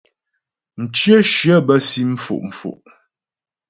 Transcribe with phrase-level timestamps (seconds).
[0.81, 2.77] Mcyə shyə bə́ si mfo'fo'.